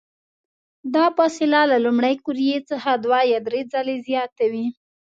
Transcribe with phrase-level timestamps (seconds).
[0.95, 4.65] دا فاصله له لومړۍ قوریې څخه دوه یا درې ځلې زیاته وي.